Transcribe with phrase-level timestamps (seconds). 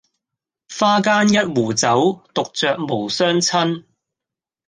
[0.79, 3.83] 花間一壺酒，獨酌無相親